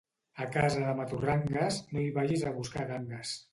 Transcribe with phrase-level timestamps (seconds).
[0.45, 3.39] A casa de maturrangues, no hi vagis a buscar gangues.